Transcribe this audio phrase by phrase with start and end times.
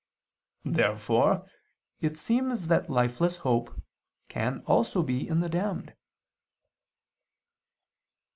[0.65, 1.45] Therefore
[1.99, 3.69] it seems that lifeless hope
[4.65, 5.93] also can be in the damned.